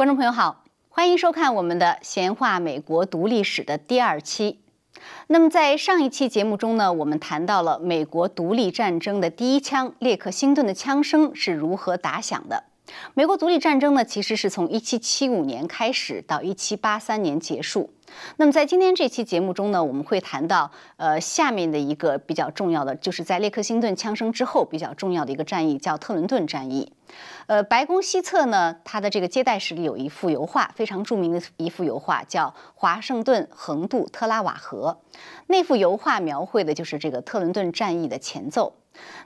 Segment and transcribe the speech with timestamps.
[0.00, 4.58] 观众朋友好，欢迎收看我们的《闲话美国独立史》的第二期。
[5.26, 12.64] 那么在上一期节目中呢，我们谈到了美国独立战争的第一枪——列克星顿的枪声是如何打响的。
[13.12, 17.90] 美国独立战争呢，其实是从1775年开始到1783年结束。
[18.36, 26.92] 那么在今天这期节目中呢，我们会谈到呃下面的一个比较重要的，就是在列克星顿枪声之后比较重要的一个战役，叫特伦顿战役。
[27.46, 34.98] 呃，白宫西侧呢，它的这个接待室里有一幅油画，非常著名的一幅油画，叫《华盛顿横渡特拉瓦河》。
[35.48, 38.74] 那幅油画描绘的就是这个特伦顿战役的前奏。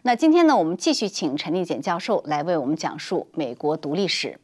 [0.03, 4.39] 那今天呢，我们继续请陈立简教授来为我们讲述美国独立史。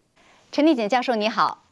[0.52, 1.70] 陈立简教授，你好。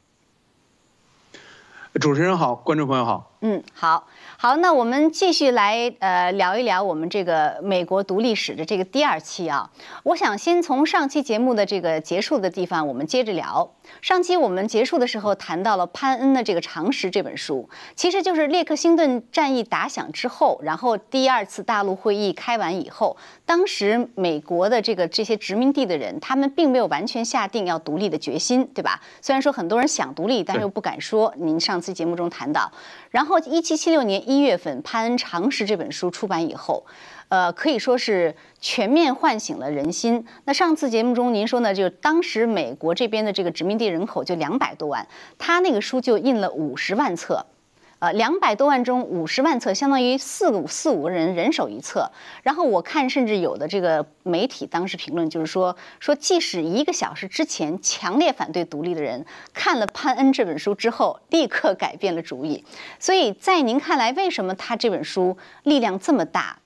[1.95, 3.33] 主持人好，观众朋友好。
[3.41, 4.07] 嗯，好。
[4.41, 9.69] 好，那我们继续来呃聊一聊我们这个美国独立史的这个第二期啊。
[10.05, 13.69] 我想先从上期节目的这个结束的地方，我们接着聊。
[14.01, 29.01] 上期我们结束的时候谈到了潘恩的这个《常识》这本书，其实就是列克星顿战役打响之后，然后第二次大陆会议开完以后，当时美国的这个这些殖民地的人，他们并没有完全下定要独立的决心，对吧？
[29.21, 31.35] 虽然说很多人想独立，但是又不敢说。
[31.39, 32.71] 您上次节目中谈到，
[33.11, 34.28] 然后一七七六年。
[34.29, 36.85] 一月份，潘恩常识这本书出版以后，
[37.29, 40.23] 呃，可以说是全面唤醒了人心。
[40.45, 47.47] 那上次节目中您说呢，就当时美国这边的这个殖民地人口就两百多万，他那个书就印了五十万册。
[48.01, 52.13] 呃，两百多万中五十万册，相当于四五四五个人人手一册。
[52.45, 62.65] 然后我看，甚至有的这个媒体当时评论就是说，说即使一个小时之前强烈反对独立的人，看了潘恩这本书之后，立刻改变了主意。
[63.01, 66.61] 所以在您看来，为什么他这本书力量这么大？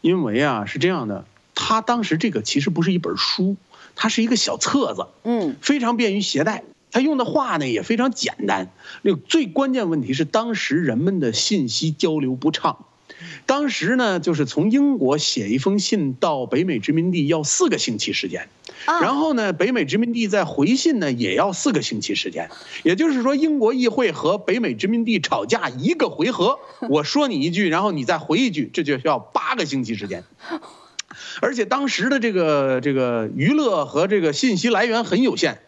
[0.00, 1.24] 因为啊，是这样的，
[1.56, 3.56] 他当时这个其实不是一本书，
[3.96, 6.62] 它是一个小册子，嗯，非常便于携带。
[6.92, 8.70] 他用的话呢也非常简单，
[9.02, 12.84] 那最关键问题是当时人们的信息交流不畅。
[13.46, 18.48] 当时呢，就是从英国写一封信到北美殖民地要四个星期时间，
[19.00, 22.50] 然后呢，北美殖民地再回信呢也要四个星期时间。
[22.82, 26.58] 也就是说，英国议会和北美殖民地吵架一个回合，
[26.88, 30.24] 我说你一句，然后你再回一句，这就需要八个星期时间。
[31.40, 35.58] 而且当时的这个这个娱乐和这个信息来源很有限。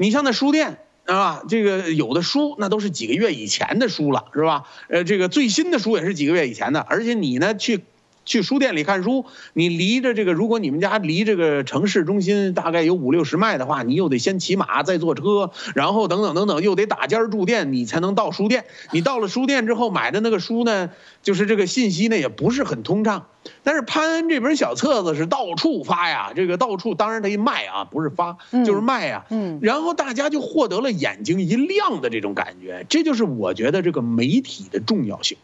[0.00, 4.64] 你像那书店啊，这个有的书那都是几个月以前的书了，是吧？
[4.88, 7.84] 呃，这个最新的书也是几个月以前的，而且你呢去。
[8.30, 18.66] 去书店里看书，你离着这个，如果你们家离这个城市中心大概有五六十迈的话，你又得先骑马，再坐车，然后等等等等，又得打尖住店，你才能到书店。
[18.92, 20.90] 你到了书店之后买的那个书呢，
[21.24, 23.26] 就是这个信息呢也不是很通畅。
[23.64, 29.24] 但是潘恩这本小册子是到处发呀，这个到处当然他一卖啊，不是发就是卖呀。
[29.30, 35.36] 嗯，然后大家就获得了眼睛一亮的这种感觉，这就是我觉得这个媒体的重要性。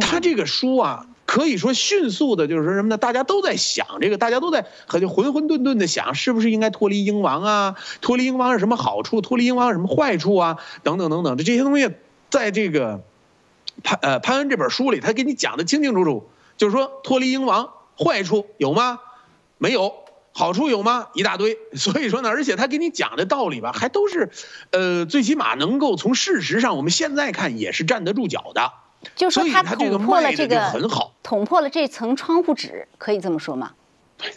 [0.00, 1.06] 他这个书啊。
[1.26, 2.98] 可以说迅速的，就是说什么呢？
[2.98, 7.76] 大家都在想这个，大家都在很混混沌沌的想，是不是应该脱离英王啊？
[8.02, 9.22] 脱离英王有什么好处？
[9.22, 10.58] 脱离英王有什么坏处啊？
[10.82, 11.90] 等等等等，这这些东西，
[12.28, 13.00] 在这个
[13.82, 16.28] 潘呃潘恩这本书里，他给你讲的清清楚楚。
[16.58, 19.00] 就是说脱离英王坏处有吗？
[19.56, 19.94] 没有，
[20.32, 21.06] 好处有吗？
[21.14, 21.56] 一大堆。
[21.72, 24.30] 所以说呢，而且他给你讲的道理吧，还都是，
[24.72, 28.70] 呃，最起码能够从事实上，我们现在看也是站得住脚的。
[29.14, 33.72] 就说他捅破了这个很好，捅破了这层窗户纸，可以这么说吗？
[34.16, 34.32] 对，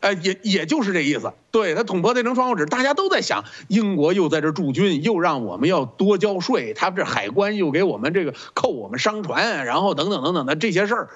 [0.00, 1.32] 呃，也也就是这意思。
[1.50, 11.08] 对他捅破这层窗户纸，大家都在想，英国又在这驻军，又让我们要多交税，他这海关又给我们这个扣我们商船，然后等等等等的这些事儿，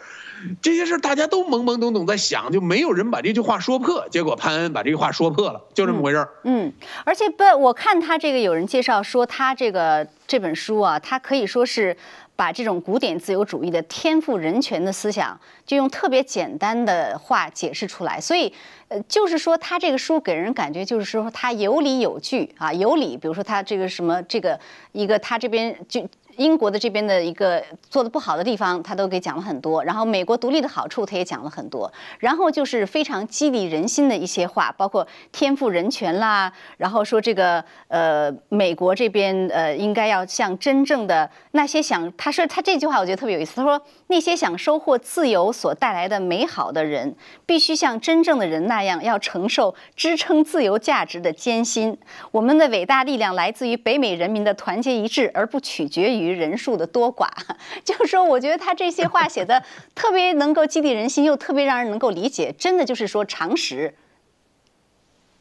[0.61, 4.09] 这些事儿大家都懵懵懂懂在想，就没有人把这句话说破。
[4.11, 6.29] 结果潘恩把这句话说破了，就这么回事儿。
[6.43, 6.73] 嗯，
[7.05, 11.97] 而且不，我看他这个有人介绍说，他这个这本书啊，他可以说是。
[12.37, 18.21] 把这种古典自由主义的天赋人权的思想，就用特别简单的话解释出来。
[18.21, 18.53] 所以，
[18.89, 23.17] 呃，就是说他这个书给人感觉就是说他有理有据啊，有理。
[23.17, 24.59] 比如说他这个什么这个
[24.93, 26.07] 一个他这边就。
[26.37, 29.85] 英国的这边的一个做的不好的地方，他都给讲了很多。
[29.85, 31.93] 然后美国独立的好处，他也讲了很多。
[32.19, 43.55] 然后就是非常激励人心的一些话，包括天赋人权啦，然后说这个呃美国这边呃应该要像真正的那些想，他说他这句话我觉得特别有意思。
[43.55, 47.15] 他说那些想收获自由所带来的美好的人，
[47.47, 51.97] 必须像真正的人那样，要承受支撑自由价值的艰辛。
[52.33, 56.24] 我们的伟大力量来自于北美人民的团结一致，而不取决于。
[56.25, 57.29] 于人数的多寡，
[57.85, 59.63] 就是说，我觉得他这些话写的
[59.95, 63.95] 特别能够激励人心，又特别让人能够理解，真的就是说常识。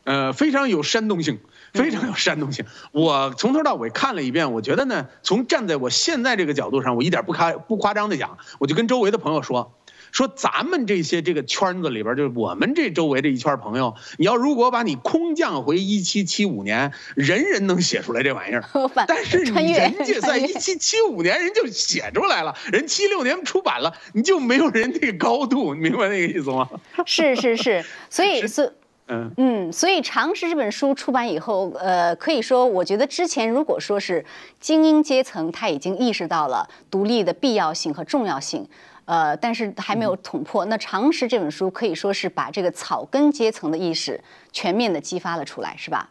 [0.03, 1.39] 呃，非常有煽动性，
[1.73, 2.65] 非常有煽动性。
[2.91, 9.73] 我从头到尾看了一遍，我觉得呢，从站在我现在这个角度上，我一点不夸不夸张的讲，我就跟周围的朋友说。
[10.13, 18.63] 说咱们这些这个圈子里边，就是我们这周围这一圈朋友，你要如果把你空降回一七七五年，人人能写出来这玩意儿。
[19.07, 26.69] 但是你人家在一七七五年人就写出来了，人七六年出版了，你就没有人那个高度，你明白那个意思吗？
[27.07, 28.71] 是是是，所以是
[29.07, 34.23] 嗯嗯，所以《常识》这本书出版以后，呃，可以说，我觉得之前如果说是
[34.59, 38.67] 精英阶层，他已经意识到了独立的必要性和重要性。
[39.05, 40.65] 呃，但是还没有捅破。
[40.65, 46.09] 那《常识》这本书可以说是把这个草根阶层的意识全面的激发了出来，是吧？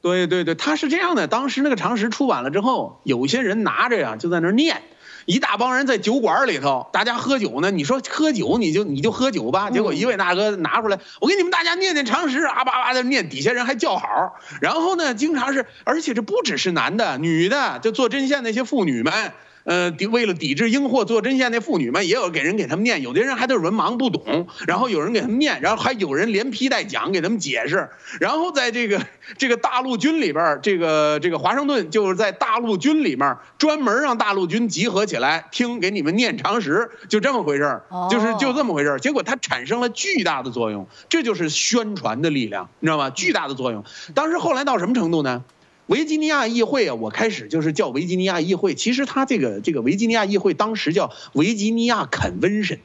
[0.00, 1.28] 对对对，他是这样的。
[1.28, 4.82] 当时那个《常识》出版了之后，有些人拿着呀，就在那儿念，
[5.26, 7.70] 一大帮人在酒馆里头，大家喝酒呢。
[7.70, 9.70] 你说喝酒，你就你就喝酒吧。
[9.70, 14.34] 结果一位大哥拿出来，我给你们大家念念《常识》，啊叭叭的念，底下人还叫好。
[14.60, 19.32] 然后呢，经常是，而且这不只是男的，女的，就做针线那些妇女们。
[19.64, 27.88] 呃，抵为了抵制英货做针线那妇女们，也有给人给他们念，有的人还都是文盲不懂，然后有人给他们念，然后还有人连批带讲给他们解释，
[28.20, 29.00] 然后在这个
[29.38, 43.10] 这个大陆军里边，这个这个华盛顿就是在大陆军里面专门让大陆军集合起来听给你们念常识，就这么回事儿，就是就这么回事儿，结果它产生了巨大的作用，这就是宣传的力量，你知道吗？
[43.10, 43.84] 巨大的作用。
[44.14, 45.44] 当时后来到什么程度呢？
[45.92, 52.78] 维吉尼亚议会啊，我开始就是叫维吉尼亚议会，其实它这个这个维吉尼亚议会当时叫维吉尼亚肯温申，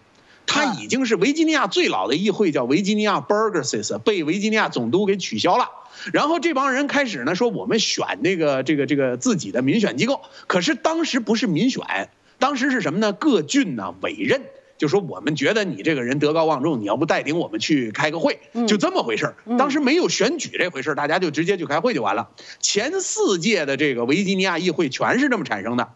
[0.45, 5.69] 它已经是维吉尼亚最老的议会，叫维吉尼亚 Burgesses，被维吉尼亚总督给取消了。
[6.12, 13.13] 然后这帮人开始呢说我们选那个这个这个自己的民选机构，可是当时不是民选，当时是什么呢？
[13.13, 14.42] 各郡呢委任。
[14.77, 22.29] 就说我们觉得你这个人德高望重，你要不带领我们去开个会，就这么回事儿当时没有选举这回事儿大家就直接去开会就完了。
[22.59, 25.89] 前四届的这个维吉尼亚议会全是这么产生的。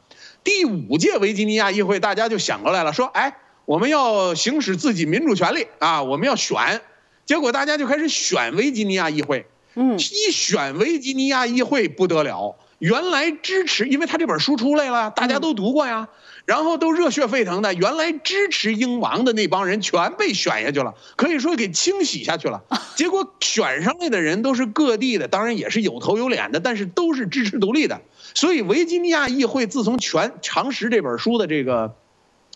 [0.44, 6.82] 第五届维吉尼亚议会，大家就想过来了，说：哎，我们要行使自己民主权利啊，我们要选。
[7.28, 9.46] 结果大家就开始选维吉尼亚议会。
[9.76, 12.58] 嗯，一选维吉尼亚议会不得了。
[12.80, 16.10] 原来支持，因为他这本书出来了，大家都读过呀，
[16.46, 17.74] 然后都热血沸腾的。
[17.74, 22.64] 原来支持英王的那帮人全被选下去了，可以说给清洗下去了。
[22.96, 28.02] 结果选上来的人都是各地的，当然也是有头有脸的，但是都是支持独立的。
[28.34, 31.96] 所以维吉尼亚议会自从《全常识》这本书的这个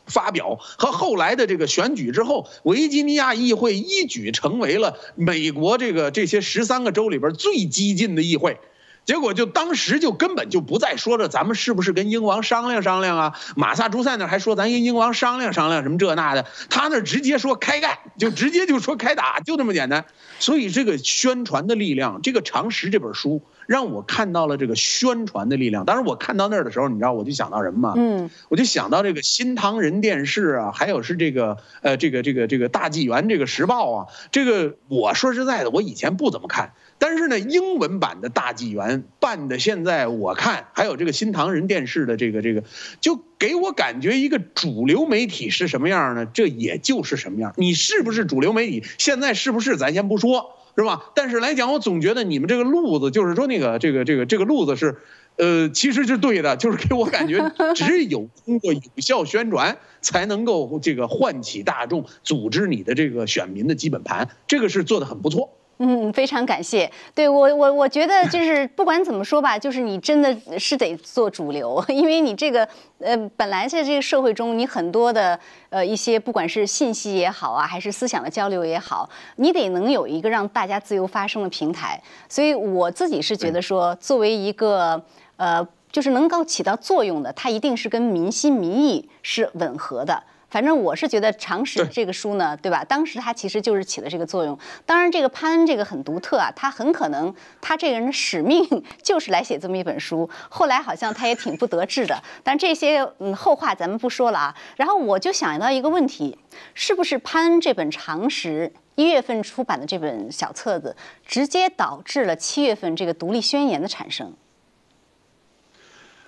[0.06, 8.60] 发表和后来的这个选举之后，维吉尼亚议会一举成为了美国这个这些十三个州里边最激进的议会。
[9.06, 13.40] 结果就当时就根本就不再说着咱们是不是跟英王商量商量啊？
[13.56, 20.06] 马萨诸塞那还说咱跟英王商量商量什么这那的，他那直接说开干，就直接就说开打，就这么简单。
[20.40, 25.86] 所以这个宣传的力量，这个《常识》这本书让我看到了这个宣传的力量。
[25.86, 27.94] 当然我看到那儿的时候，你知道我就想到什么吗？
[27.98, 36.74] 嗯，我就想到这个新唐人电视啊，还有是这个呃这个这个这个大纪元这个时报啊，这个我说实在的，我以前不怎么看。
[36.98, 42.64] 但是呢，英文版的大纪元办的，现在我看还有这个新唐人电视的这个这个，
[43.02, 46.26] 就给我感觉一个主流媒体是什么样呢？
[46.26, 47.54] 这也就是什么样。
[47.58, 48.84] 你是不是主流媒体？
[48.98, 51.12] 现在是不是咱先不说，是吧？
[51.16, 54.98] 但是来讲，我总觉得你们这个路子，就是说那个这个这个这个路子是，
[55.38, 65.50] 呃，其实是对的，就是给我感觉，只有通过有效宣传，才能够这个唤起大众，组织你的这个选民的基本盘，这个是做的很不错。
[65.78, 66.90] 嗯，非常感谢。
[67.14, 72.66] 对我，我我觉得就是不管怎么说吧， 就是你真的是得做主流， 因为你这个
[73.00, 75.38] 呃，本来在这个社会中，你很多的
[75.70, 82.02] 呃一些不管是信息也好啊，还是思想的交流也好，你得能有一个让大家自由发声的平台。
[82.30, 85.04] 所以我自己是觉得说，作为一个
[85.36, 90.24] 呃，就是能够起到作用的，它一定是跟民心民意是吻合的。
[90.56, 92.82] 反正我是觉得《常识》这个书呢，对吧？
[92.86, 94.58] 当时它其实就是起了这个作用。
[94.86, 98.66] 当然，这个潘恩这个很独特啊，他很可能他这个人的使命
[99.04, 100.30] 就是来写这么一本书。
[100.48, 104.56] 后来好像他也挺不得志的，但这些嗯后话咱们不说了啊。
[104.78, 106.38] 然后我就想到一个问题，
[106.74, 110.96] 是不是潘恩这本《常识》一月份出版的这本小册子，
[111.28, 114.34] 直接导致了七月份这个独立宣言的产生？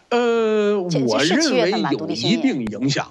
[0.10, 3.10] 呃，我认为有一定影响。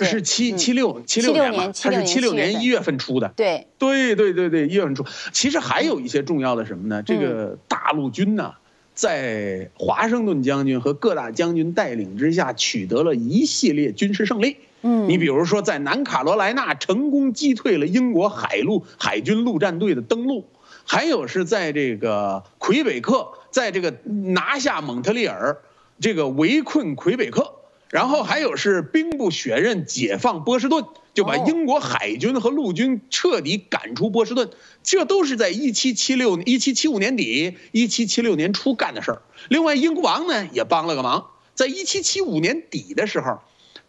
[0.00, 1.72] 是七七六七六年嘛？
[1.72, 3.32] 它是七六年一月份出的。
[3.36, 5.04] 对对对对对，一月份出。
[5.32, 7.02] 其实还有一些重要的什么呢？
[7.02, 8.52] 这个大陆军呢，
[8.94, 14.56] 在华盛顿将军和各大将军带领之下，取得了一系列军事胜利。
[14.82, 20.46] 嗯，你比如说，在南卡罗来纳成功击退了英国海陆海军陆战队的登陆。
[20.88, 25.56] 还有是在这个魁北克，在这个拿下蒙特利尔，
[25.98, 27.55] 这个围困魁北克，
[27.90, 34.50] 然后还有是兵不血刃解放波士顿，就把英国海军和陆军彻底赶出波士顿，
[34.82, 39.22] 这都是在一七七六一七七五年底一七七六年初干的事儿。
[39.48, 43.40] 另外，英国王呢也帮了个忙，在一七七五年底的时候。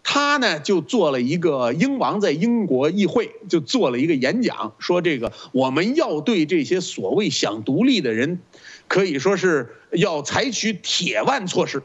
[0.10, 8.40] 他呢就做了一个英王在英国议会就做了一个演讲，说这个我们要对这些所谓想独立的人，
[8.88, 11.84] 可以说是要采取铁腕措施。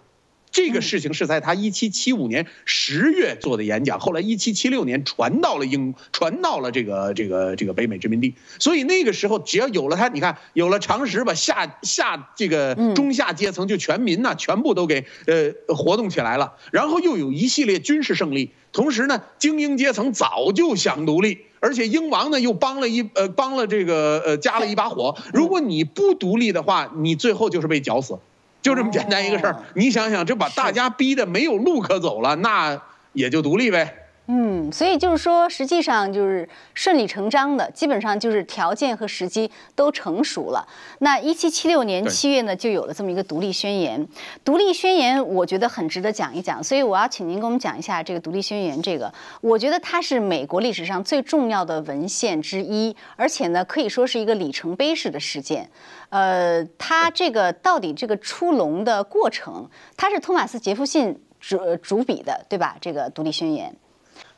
[0.53, 8.35] 这个事情是在他一七七五年十月做的演讲，后来一七七六年传到了英，传到了这个这个这个北美殖民地。
[8.59, 16.53] 所以那个时候，只要有了他，你看有了常识吧，下下这个中下阶层就全民呐，全部都给呃活动起来了。
[16.71, 25.17] 然后又有一系列军事胜利，同时呢，精英阶层早就想独立，而且英王呢又帮了一呃帮了这个呃加了一把火。
[25.33, 28.19] 如果你不独立的话，你最后就是被绞死。
[28.63, 32.81] 就这么简单一个事儿，你想想，这把大家逼得没有路可走了，那
[33.13, 34.02] 也就独立呗。
[34.27, 40.67] 嗯，所以就是说，实际上就是顺理成章的，基本上就是条件和时机都成熟了。
[41.01, 44.07] 那一七七六年七月呢，就有了这么一个独立宣言。
[44.45, 48.81] 独立宣言，我觉得很值得讲一讲，所以我要请您给我们讲一下这个独立宣言。
[48.81, 55.69] 这个，我觉得它是美国历史上最重要的文献之一，而且呢，可以说是一个里程碑式的事件。
[56.11, 62.77] 呃，它这个到底这个出笼的过程，它是托马斯·杰弗逊主主笔的，对吧？
[62.81, 63.75] 这个独立宣言。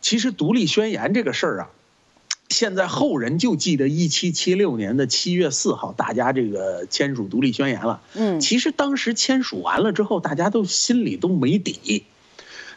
[0.05, 1.71] 其实独立宣言这个事儿啊，
[2.51, 8.03] 现在后人就记得一七七六年的七月四号，大家这个签署独立宣言了。
[8.13, 12.05] 嗯，其实当时签署完了之后，大家都心里都没底。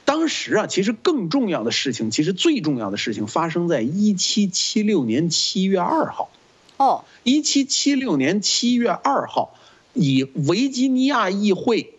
[0.05, 6.31] 当时啊，其实更重要的事情，其实最重要的事情发生在一七七六年七月二号。
[6.77, 9.53] 哦，一七七六年七月二号，
[9.93, 11.91] 以维吉尼亚议会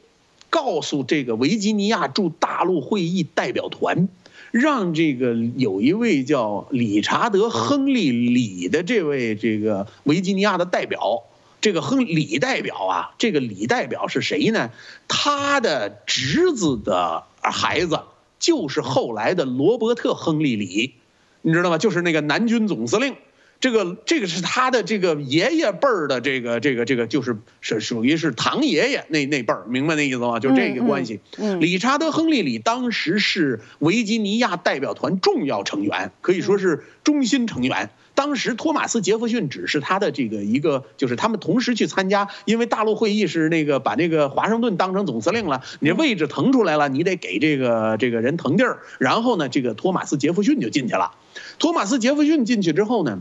[0.48, 4.08] 告诉这个维吉尼亚驻大陆会议代表团。
[4.50, 11.24] 让这个有一位叫理查德·亨利·李的这位这个维吉尼亚的代表，
[11.60, 14.70] 这个亨李代表啊，这个李代表是谁呢？
[15.06, 18.00] 他的侄子的孩子
[18.38, 20.94] 就是后来的罗伯特·亨利·李，
[21.42, 21.78] 你知道吗？
[21.78, 23.16] 就是那个南军总司令。
[23.60, 30.38] 这个这个是他的这个爷爷辈儿的这个这个这个就是是属于是堂爷爷那那辈儿，明白那意思吗？
[30.38, 31.20] 就这个关系。
[31.58, 37.90] 理查德·亨利·里当时是维吉尼亚代表团重要成员，可以说是中心成员。
[38.14, 48.78] 当时托马斯·杰弗逊只是他的这个一个，就是他们同时去参加，因为大陆会议是那个把那个华盛顿当成总司令了，你位置腾出来了，你得给这个这个人腾地儿。
[48.98, 51.12] 然后呢，这个托马斯·杰弗逊就进去了。
[51.58, 53.18] 托马斯·杰弗逊进去之后呢？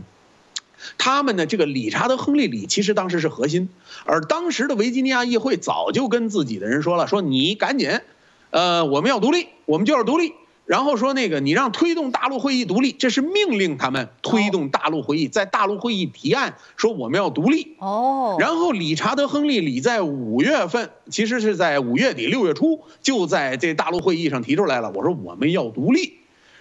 [0.96, 1.46] 他们呢？
[1.46, 3.68] 这个理查德·亨利·里其实当时是核心，
[4.04, 8.00] 而当时的维吉尼亚议会早就跟自己的人说了：“说你赶紧，
[8.50, 10.32] 呃，我们要独立，我们就要独立。”
[10.66, 17.74] 然后说那个你让推动大陆会议独立，这是命令他们推动大陆会议，在大陆会议提案说我们要独立。
[17.78, 18.36] 哦。
[18.38, 24.92] 然后理查德·亨利·里在五月份，其实是在五月底六月初，就在这大陆会议上提出来了。
[24.94, 26.18] 我说我们要独立。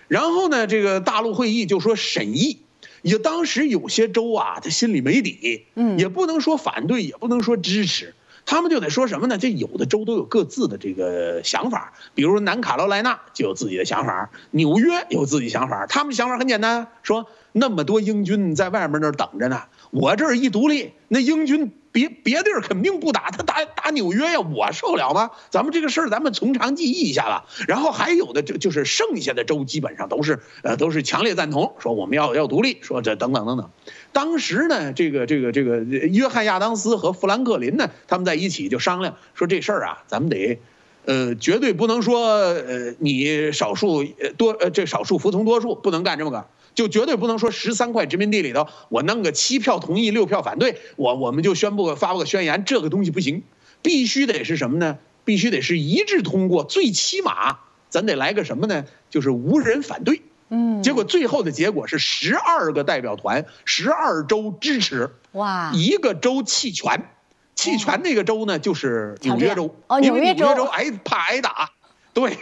[0.07, 2.59] 然后呢，这个大陆会议就说审议。
[3.01, 8.13] 也当时有些州啊，他心里没底，嗯，也不能说反对，也不能说支持，
[8.45, 9.37] 他们就得说什么呢？
[9.37, 21.71] 这有的州都有各自的这个想法，比如南卡罗来纳就有自己的想法，纽约有自己想法，他们想法很简单，说那么多英军在外面那儿等着呢，我这儿一独立，那英军。
[21.97, 25.31] 别别地儿肯定不打，他打打纽约呀，我受了吗？
[25.49, 27.45] 咱们这个事儿，咱们从长计议一下吧。
[27.67, 33.71] 然后还有的就就是剩下的州，基本上都是呃都是强烈赞同，说我们要要独立，说这等等等等。
[34.11, 40.59] 当时呢，这个这个这个约翰亚当斯和富兰克林呢，他们在一起就商量说这事儿啊，咱们得，
[41.05, 44.03] 呃，绝对不能说呃你少数
[44.37, 46.45] 多呃这少数服从多数，不能干这么个。
[46.77, 53.41] 就绝对不能说十三块殖民地里头，我弄个七票同意六票反对，我我们就宣布发布个宣言，这个东西不行，
[53.81, 55.00] 必须得是什么呢？
[55.25, 57.57] 必须得是一致通过，最起码
[57.89, 58.86] 咱得来个什么呢？
[59.10, 60.22] 就是无人反对。
[60.50, 60.84] 嗯。
[60.84, 65.10] 结果最后的结果是十二个代表团，十二州支持。
[65.31, 65.72] 哇。
[65.74, 67.10] 一个州弃权，
[67.55, 69.75] 弃权那个州呢就是纽约州。
[69.88, 71.72] 哦，纽约州挨怕挨打。
[72.13, 72.38] 对。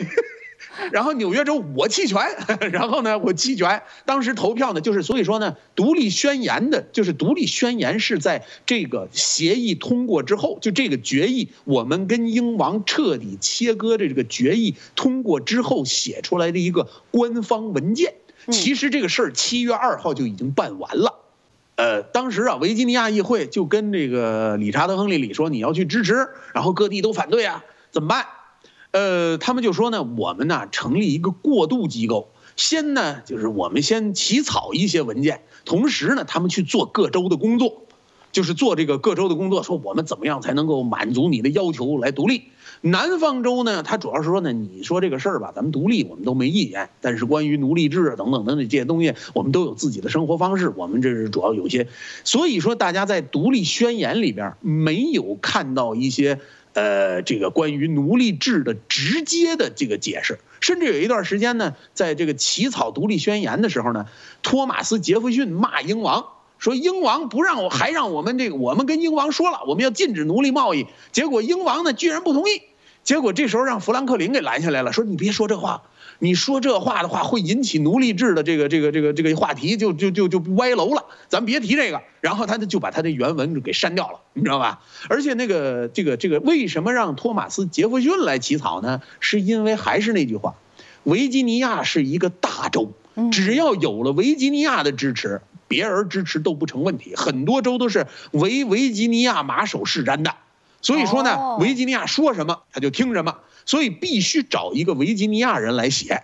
[0.92, 2.22] 然后纽约州我弃权，
[2.72, 3.82] 然后呢我弃权。
[4.06, 18.14] 当时投票呢，就是所以说呢，独立宣言的，就是独立宣言是在这个协议通过之后，就这个决议，我们跟英王彻底切割的这个决议通过之后写出来的一个官方文件。
[18.52, 21.16] 其实这个事儿七月二号就已经办完了。
[21.78, 28.26] 呃，当时啊，维吉尼亚议会就跟这个理查德·亨利里说，你要去支持，然后各地都反对啊，怎么办？
[28.96, 37.84] 呃，他们就说呢，我们呢成立一个过渡机构，先呢就是我们先起草一些文件，同时呢他们去做各州的工作，
[38.32, 42.44] 就是做这个各州的工作，说我们怎么样才能够满足你的要求来独立。
[42.80, 51.90] 南方州呢，他主要是说呢，你说这个事儿吧，咱们独立我们都没意见，但是关于奴隶制等等等等这些东西，我们都有自己的生活方式，我们这是主要有些，
[52.24, 56.40] 所以说大家在独立宣言里边没有看到一些
[56.76, 64.06] 呃这个关于奴隶制的直接的这个解释，甚至有一段时间呢，在这个起草独立宣言的时候呢，
[64.44, 66.28] 托马斯杰弗逊骂英王。
[66.58, 72.62] 说英王不让我，还让我们这个，我们跟英王说了，我们要禁止奴隶贸易，结果英王呢居然不同意。
[73.04, 75.84] 结果这时候让富兰克林给拦下来了，说你别说这话，
[76.20, 82.02] 你说这话的话会引起奴隶制的这个这个这个这个话题就就就就歪楼了，咱别提这个。
[82.22, 84.82] 然后他就就把他的原文给删掉了，你知道吧？
[85.10, 89.02] 而且那个这个这个为什么让托马斯杰弗逊来起草呢？
[89.20, 90.56] 是因为还是那句话，
[91.04, 92.94] 维吉尼亚是一个大州，
[93.32, 97.16] 只要有了维吉尼亚的支持，别人支持都不成问题。
[97.16, 100.34] 很多州都是维维吉尼亚马首是瞻的。
[100.82, 106.24] 所以说呢，维吉尼亚说什么他就听什么，所以必须找一个维吉尼亚人来写。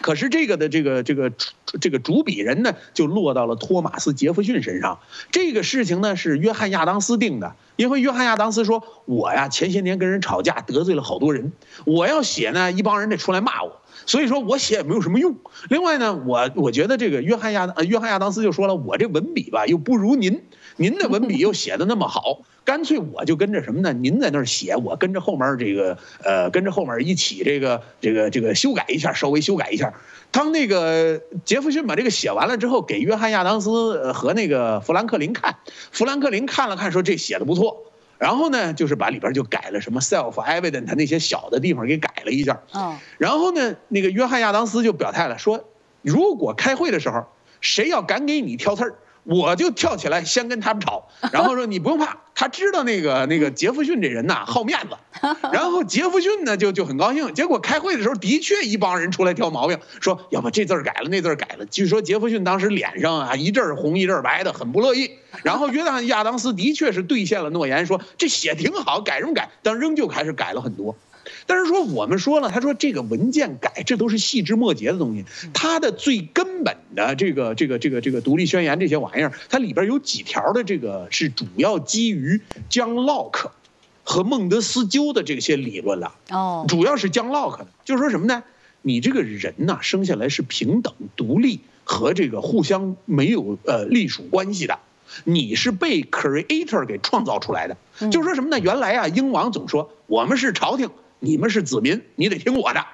[0.00, 1.32] 可是这个的这个这个
[1.80, 4.98] 这个主笔人呢，就落到了托马斯杰弗逊身上。
[5.30, 11.52] 这个事情呢是约翰亚当斯定的，因为约翰亚当斯说：“我呀前些年跟人吵架得罪了好多人，
[11.84, 15.36] 我要写呢一帮人得出来骂我，所以说我写也没有什么用。
[15.68, 20.42] 另外呢，我我觉得这个约翰亚呃约翰亚当斯就说了，我这文笔吧又不如您，
[20.76, 22.42] 您的文笔又写的那么好。
[22.64, 23.92] ”干脆我就跟着什么呢？
[23.92, 29.92] 您在那儿写，我跟着后面这个呃，跟着后面一起这个这个这个修改一下，稍微修改一下。
[30.30, 35.56] 当那个杰弗逊把这个写完了之后，给约翰亚当斯和那个富兰克林看，
[35.90, 37.82] 富兰克林看了看，说这写的不错。
[38.18, 42.62] 然后呢，就是把里边就改了什么 self evident 那些小的地方给改了一下。
[42.72, 42.96] 嗯。
[43.18, 45.64] 然后呢，那个约翰亚当斯就表态了，说
[46.02, 47.26] 如果开会的时候
[47.60, 48.94] 谁要敢给你挑刺儿。
[49.24, 54.96] 我就跳起来先跟他们吵， 然后说你不用怕，他知道那个那个杰弗逊这人呐 好面子，
[55.52, 57.32] 然后杰弗逊呢就就很高兴。
[57.34, 61.64] 结果开会的时候的确一帮人出来挑毛病，说要不这字改了那字改了。
[61.66, 65.10] 据说杰弗逊当时脸上啊一阵红一阵白的，很不乐意。
[65.44, 69.48] 然后约翰亚当斯的确是兑现了诺言，说这写挺好，改什么改？
[69.62, 70.96] 但仍旧开始改了很多。
[71.46, 75.24] 但是说我们说了，他说这个文件改，这都是细枝末节的东西。
[75.52, 83.50] 他的最根本的这个这个这个这个独立宣言这些玩意儿，它里边有几条的这个是主要基于江洛克
[84.04, 86.14] 和孟德斯鸠的这些理论了。
[86.30, 88.42] 哦，主要是江洛克的，就是说什么呢？
[88.82, 94.80] 你这个人呐，生下来是平等、独立和这个互相没有呃隶属关系的，
[95.22, 97.76] 你是被 creator 给创造出来的。
[98.10, 98.58] 就是说什么呢？
[98.58, 100.90] 原来啊，英王总说我们是朝廷。
[101.22, 102.84] 你们是子民，你得听我的。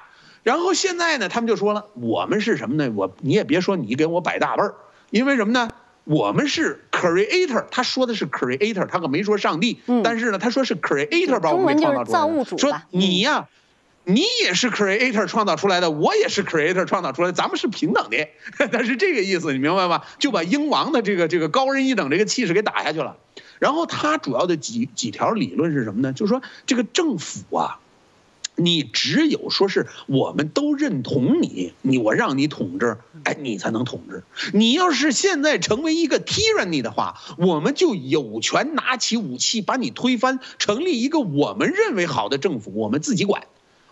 [0.42, 2.92] 然后现在呢，他们就说了，我们是什么呢？
[2.94, 4.74] 我你也别说你给我摆大辈儿，
[5.10, 5.70] 因为什么呢？
[6.04, 9.80] 我们是 creator，他说的是 creator，他可没说上帝。
[10.04, 12.58] 但是呢，他说是 creator 把我们创造出来的。
[12.58, 13.48] 说你呀，
[14.04, 18.28] 你也是 creator 创造出来的，我也是 creator 创造出来的，咱们是平等的。
[18.70, 20.02] 他是这个意思，你明白吗？
[20.18, 23.16] 就把英王的这个这个高人一等这个气势给打下去了。
[23.58, 26.12] 然后他主要的几几条理论是什么呢？
[26.12, 27.80] 就是说这个政府啊。
[28.58, 34.24] 你只有说是我们都认同你，你我让你统治，哎，你才能统治。
[34.52, 43.44] 你要是现在成为一个 tyranny 的话，我们就有权拿起武器把你推翻，成立一个我们认为好的政府，我们自己管。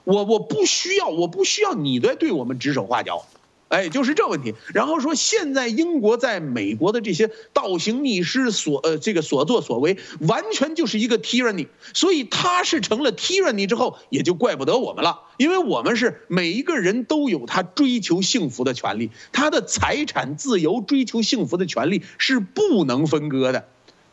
[0.02, 3.24] 我我不需要，我不需要你来对我们指手画脚。
[3.68, 4.54] 哎，就是这问题。
[4.72, 11.66] 然后说，现在英国在美国的这些倒行逆施所呃这个所作所为，完全就是一个 tyranny。
[11.92, 23.68] 所以他是成了 tyranny 之后，也就怪不得我们了，因为我们是每一个人都有他追求幸福的权利，他的财产自由、追求幸福的权利是不能分割的。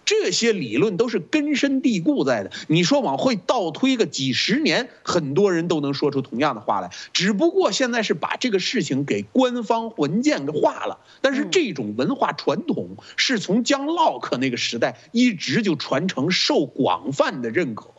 [0.05, 2.51] 这些理论都是根深蒂固在的。
[2.67, 6.91] 你说往会倒推个几十年，很多人都能说出同样的话来。
[7.13, 10.99] 只不过现在是把这个事情给官方文件给化了。
[11.21, 17.89] 但是这种文化传统是从江洛克那个时代一直就传承，受广泛的认可，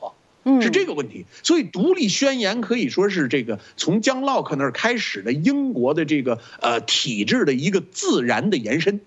[0.60, 1.24] 是这个问题。
[1.42, 9.00] 所以独立宣言可以说是这个从江洛克那儿开始的英国的这个呃体制的一个自然的延伸。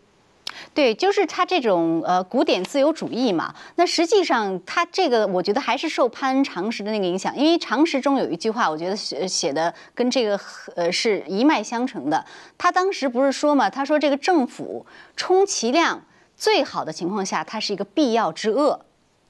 [0.74, 3.54] 对，就是他这种呃古典自由主义嘛。
[3.76, 7.36] 那实际上他这个，我觉得还是受潘恩常识的那个影响。
[7.36, 10.40] 因为常识中有一句话，我觉得写写的跟这个
[10.76, 12.24] 呃是一脉相承的。
[12.58, 16.04] 他当时不是说嘛，他说这个政府充其量
[16.36, 18.80] 最好的情况下，它是一个必要之恶，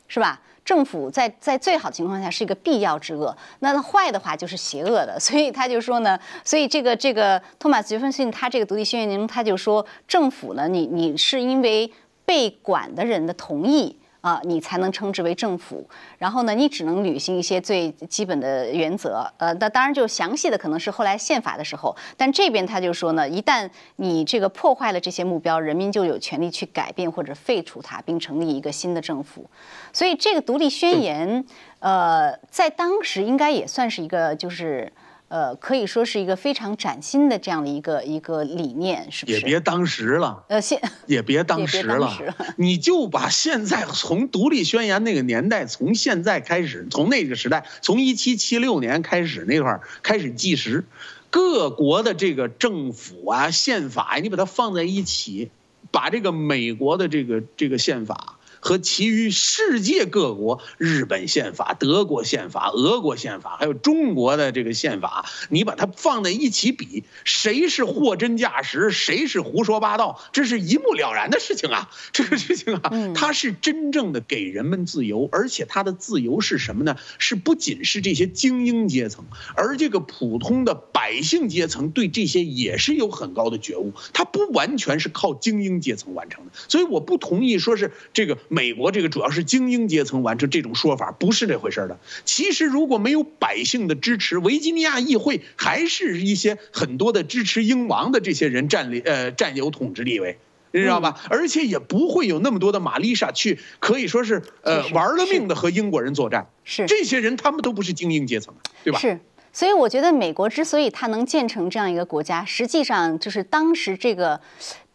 [0.09, 0.41] 是吧？
[0.67, 5.17] 政府在在最好的情况下是一个必要之恶，那坏的话就是邪恶的。
[5.17, 11.89] 所以他就说呢， 所以这个这个托马斯杰斐逊他这个独立宣言中，他就说政府呢，你你是因为
[12.25, 13.97] 被管的人的同意。
[14.21, 15.87] 啊，你才能称之为政府。
[16.17, 19.25] 然后呢，你只能履行一些最基本的原则。
[19.37, 21.95] 呃，那当然就详细的可能是后来宪法的时候。
[22.15, 29.49] 但这边他就说呢，一旦你这个破坏了这些目标，人民就有权利去改变或者废除它，并成立一个新的政府。
[29.93, 31.45] 所以这个独立宣言，
[31.79, 34.91] 呃，在当时应该也算是一个就是。
[35.29, 39.37] 呃，可以说是一个非常崭新的这样的一个一个理念，是不是？
[39.37, 42.17] 也别当时了，呃，现也别当时了，
[42.55, 50.85] 你就把现在从独立宣言那个年代，从现在开始，从那个时代，从一七七六年开始那块儿开始计时，
[51.29, 55.51] 各国的这个政府啊、宪法呀，你把它放在一起，
[55.91, 58.36] 把这个美国的这个这个宪法。
[58.67, 71.89] 和其余世界各国，日本宪法、德国宪法、俄国宪法，还有中国的这个宪法，你把它放在一起比，谁是货真价实，谁是胡说八道，这是一目了然的事情啊！
[72.11, 76.97] 这个事情啊，它是真正的给人们自由，而且它的自由是什么呢？
[77.19, 79.23] 是不仅是这些精英阶层，
[79.55, 86.51] 而这个普通的百姓阶层对这些也是有很高的觉悟，它不完全是靠精英阶层完成的。
[86.67, 88.37] 所以我不同意说是这个。
[88.57, 91.99] 美国这个主要是精英阶层完成这种说法，不是这回事的。
[92.25, 100.39] 其实如果没有百姓的支持，维吉尼亚议会还是一些很多的支持英王的这些人占领呃占有统治地位，
[100.71, 101.21] 你知道吧？
[101.29, 106.47] 而且也不会有那么多的玛丽莎去可以说是呃玩了命的和英国人作战。
[106.63, 108.97] 是这些人他们都不是精英阶层，对吧？
[108.97, 109.19] 是。
[109.53, 114.41] 所以我觉得美国之所以它能建成这样一个国家，实际上就是当时这个。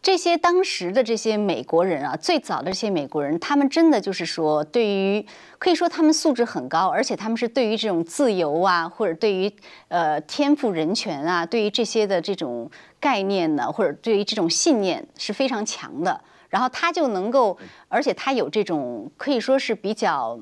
[0.03, 5.25] 这些当时的这些美国人啊，最早的这些美国人，他们真的就是说，对于
[5.57, 9.49] 可以说他们素质很高，而且他们是对于这种自由啊，或者对于
[9.87, 16.19] 呃天赋人权啊，对于这些的这种概念呢，或者对于这种信念是非常强的。
[16.49, 20.37] 然后他就能够，而且他有这种可以说是比较。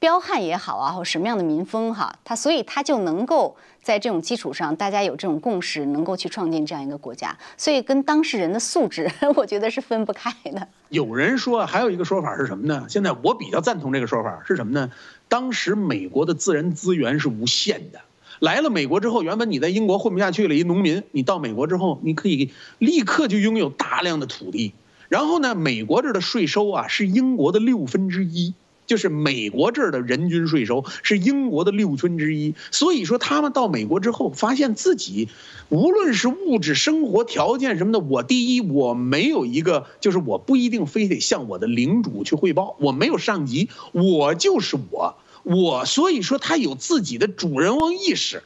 [0.00, 7.36] 彪悍也好啊，或什么样的民风哈，他所以他就能够在这种基础上，大家有这种共识，能够去创建这样一个国家。
[7.56, 10.68] 所以跟当事人的素质， 我觉得是分不开的。
[10.90, 12.86] 有人说还有一个说法是什么呢？
[12.88, 14.90] 现在我比较赞同这个说法是什么呢？
[15.28, 18.00] 当时美国的自然资源是无限的，
[18.38, 24.74] 来了美国之后，原本你在英国混不下去了，一农民，你到美国之后，你可以立刻就拥有大量的土地。
[25.08, 28.54] 然后呢，美国这儿的税收啊是英国的六分之一。
[28.88, 35.28] 就是美国这儿的人均税收是英国的六分之一，所以说他们到美国之后，发现自己
[35.68, 48.42] 无论是物质生活条件什么的，我第一我没有一个，就是我不一定非得向我的领主去汇报，我没有上级，我就是我，我所以说他有自己的主人翁意识。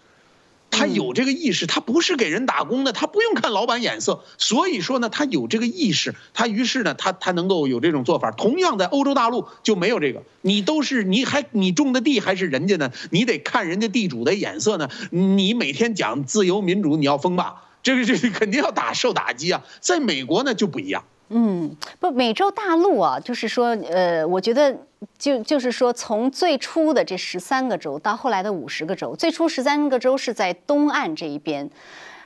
[0.73, 8.33] 他有这个意识，他不是给人打工的，他不用看老板眼色，所以说呢，他有这个意识，他于是呢，他他能够有这种做法。
[8.33, 12.91] 同样在欧洲大陆就没有这个，你都是你还你种的地还是人家呢？
[13.11, 14.89] 你得看人家地主的眼色呢。
[15.11, 17.65] 你每天讲自由民主，你要封吧？
[17.83, 19.63] 这个这个肯定要打受打击啊。
[19.81, 21.05] 在美国呢就不一样。
[21.35, 24.77] 嗯，不，美洲大陆啊，就是说，呃，我觉得
[25.19, 31.69] 就就是说，从最初的这十三个州到后来的五十个州，最初十三个州是在东岸这一边。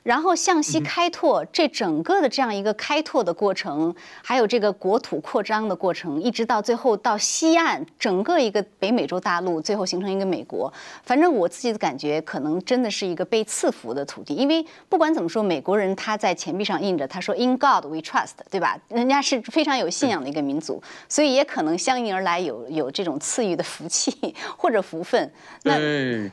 [0.06, 3.92] 然后向西开拓，这整个的这样一个开拓的过程，
[4.22, 10.72] 还有这个国土扩张的过程，一直到最后到西岸，整个一个北美洲大陆，最后形成一个美国。
[11.02, 18.78] 反正我自己的感觉，可能真的是一个被赐福的土地，因为不管怎么说，美国人他在钱币上印着，他说 “In God We Trust”，对吧？
[18.86, 25.32] 人家是非常有信仰的一个民族，所以也可能相应而来有有这种赐予的福气或者福分。
[25.64, 26.30] 那。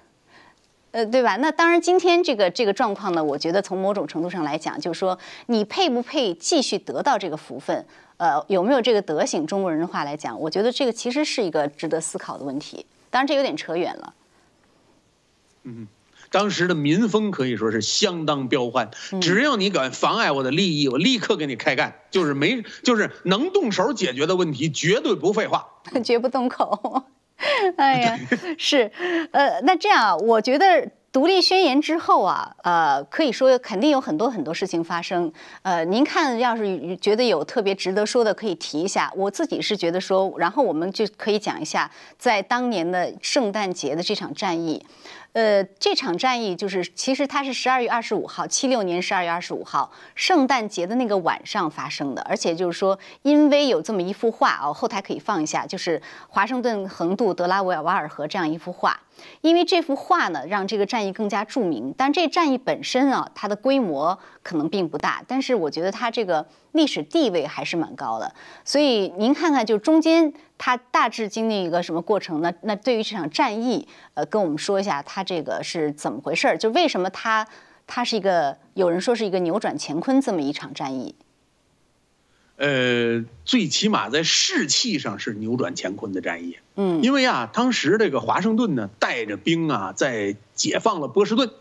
[0.93, 1.37] 呃，对吧？
[1.37, 7.83] 那当然，今天这个这个状况呢，我觉得从某种程度上来讲，就是说你配不配继续得到这个福分，
[8.17, 9.47] 呃，有没有这个德行？
[9.47, 12.85] 中国人的话来讲，我觉得这个其实是一个值得思考的问题。
[13.09, 14.13] 当然，这有点扯远了。
[15.63, 15.87] 嗯，
[16.29, 25.67] 当时的民风可以说是相当彪悍，只要你敢妨碍我的利益，我立刻给你开干，就是没，就是能动手解决的问题，绝对不废话，
[26.05, 27.05] 绝不动口。
[27.77, 28.19] 哎呀，
[28.57, 28.91] 是，
[29.31, 35.31] 呃，那这样啊，我觉得独立宣言之后啊，呃，可以说肯定有很多很多事情发生。
[35.61, 39.11] 呃，您看，要是觉得有特别值得说的，可以提一下。
[39.15, 44.85] 我自己是觉得说，然后我们就可以讲一下，在当年的圣诞节的这场战役。
[45.33, 52.21] 呃，这场战役就是其实它是十二月二十五号，七六年十二月二十五号，圣诞节的那个晚上发生的。
[52.21, 58.99] 而且就是说，因为有这么一幅画哦，后台可以放一下，就是华盛顿横渡德拉维尔瓦尔河这样一幅画。
[59.41, 61.93] 因为这幅画呢，让这个战役更加著名。
[61.97, 68.33] 但这战役本身啊，它的规模可能并不大，但是我觉得它这个历史地位还是蛮高的。
[68.63, 72.53] 所以您看看，就中间它大致经历一个什么过程呢？
[72.61, 76.57] 那对于这场战役，呃，跟我们说一下它这个是怎么回事儿？
[76.57, 77.47] 就为什么它
[77.85, 81.15] 它是一个有人说是一个扭转乾坤这么一场战役？
[82.55, 86.57] 呃，最起码在士气上是扭转乾坤的战役。
[86.75, 91.51] 嗯，因为啊，当时这个华盛顿呢，带着兵啊，在解放了波士顿，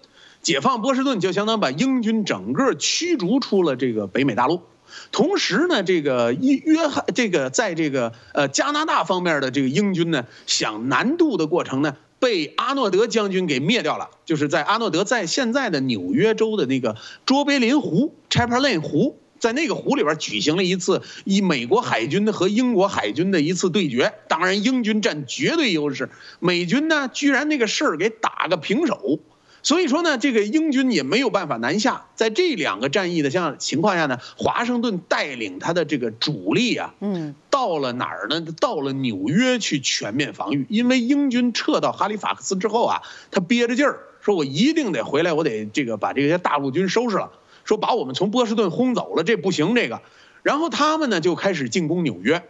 [0.40, 4.62] 解放波士顿就相当把英军整个驱逐出了这个北美大陆。
[5.10, 14.10] 同时呢，这个约翰，这个在这个呃加拿大方面的这个英军呢，想南渡的过程呢，被阿诺德将军给灭掉了。
[14.24, 16.96] 就是在阿诺德在现在的纽约州的那个
[17.26, 19.18] 卓别林湖 （Chaplain 湖）。
[19.42, 29.18] 在那个湖里边举行了一次以美国海军和英国海军的一次对决，当然英军占绝对优势，美军呢居然那个事儿给打个平手，
[29.64, 32.06] 所以说呢这个英军也没有办法南下。
[32.14, 38.46] 在这两个战役的像情况下呢，华盛顿带领他的这个主力啊，嗯，到了哪儿呢？
[38.60, 43.02] 到了纽约去全面防御，因为英军撤到哈利法克斯之后啊，
[43.32, 47.32] 他憋着劲儿说，我一定得回来，我得这个把这些大陆军收拾了。
[47.64, 49.74] 说把我们从波士顿轰走了，这不行。
[49.74, 50.02] 这个，
[50.42, 52.42] 然后他们呢就开始进攻纽约，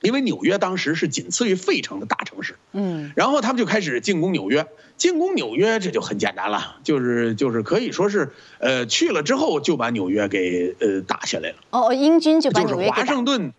[0.00, 2.56] 因为纽约当时是仅次于费城的大城市。
[2.72, 4.66] 嗯，然后他们就开始进攻纽约。
[4.96, 11.56] 进攻纽约这就很简单了，就是就是可以说是，呃，去了之后就把纽约给呃打下来了。
[11.70, 13.52] 哦，英军就把纽约华盛顿。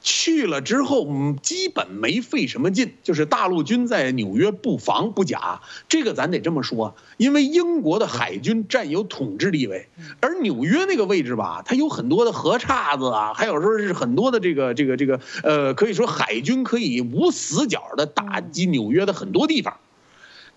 [0.00, 9.88] 去了之后，嗯，基本没费什么劲，就是大陆军在纽约布防不假，这个咱得这么说，因为英国的海军占有统治地位，
[10.20, 19.76] 而纽约那个位置吧，它有很多的河岔子啊，还有说是很多的这个这个这个，呃，可以说海军可以无死角的打击纽约的很多地方。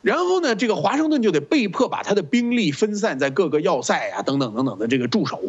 [0.04, 5.42] 然后呢，这个华盛顿就得被迫把他的兵力分散在各个要塞啊，等等等等的这个驻守。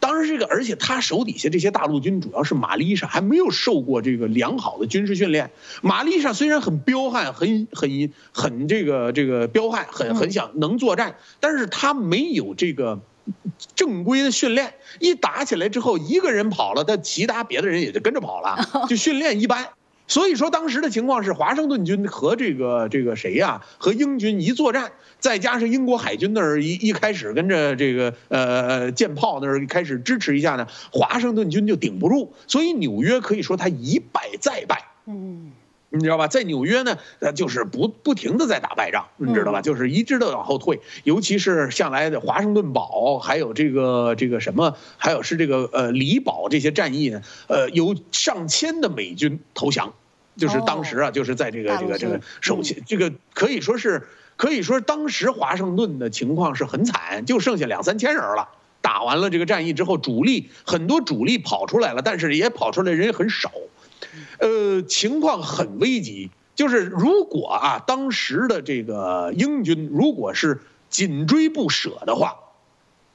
[0.00, 5.52] 当时这个，而且他手底下这些大陆军主要是玛丽莎，还没有受过这个良好的军事训练。
[5.80, 12.98] 玛丽莎虽然很彪悍，很很很这个这个彪悍，很很想能作战，但是他没有这个
[13.76, 14.74] 正规的训练。
[14.98, 18.58] 一打起来之后，一个人跑了，他其他别的人也就跟着跑了，
[18.90, 19.68] 就训练一般。
[20.10, 34.84] 所以说，当时的情况是，华盛顿军和这个这个谁呀，和英军一作战，再加上英国海军那儿一一开始跟着这个呃舰炮那儿开始支持一下呢，华盛顿军就顶不住，所以纽约可以说他一败再败。
[35.06, 35.52] 嗯，
[35.90, 36.26] 你知道吧？
[36.26, 39.62] 在纽约呢，呃，就是不不停的在打败仗，你知道吧？
[39.62, 49.94] 就是一直的往后退，尤其是向来的华盛顿堡，还有这个这个什么，还有是这个呃里堡这些战役呢，呃，有上千的美军投降。
[50.40, 58.48] 就是当时啊，就是在这个这个这个首先，这个可以说是可以说当时华盛顿的情况是很惨，就剩下两三千人了。
[58.80, 63.52] 打完了这个战役之后，主力很多主力跑出来了，但是也跑出来人也很少，
[64.38, 66.30] 呃，情况很危急。
[66.54, 72.36] 就是如果啊，当时的这个英军如果是紧追不舍的话，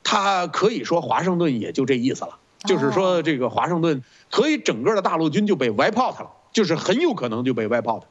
[0.04, 6.30] 他可以说华盛顿也就这意思了，就是说这个华盛顿可以整个的大陆军就被 wipe out 了。
[6.56, 8.06] 就是很有可能就被外炮的，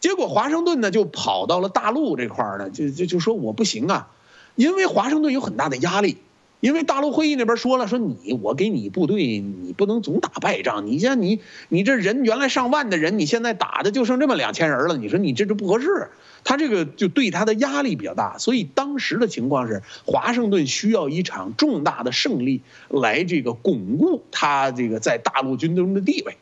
[0.00, 4.10] 结果华盛顿呢就跑到了大陆这块儿呢，就就就说我不行啊，
[4.54, 6.18] 因为华盛顿有很大的压力，
[6.60, 16.08] 因为大陆会议那边说了，说你我给你部队，你不能总打败仗，你像你你这人原来上万的人，你现在打的就剩这么两千人了，你说你这就不合适，
[16.44, 26.36] 他这个就对他的压力比较大，所以当时的情况是华盛顿需要一场重大的胜利来这个巩固他这个在大陆军中的地位。